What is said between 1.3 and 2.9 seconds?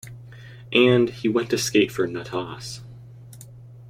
to skate for Natas.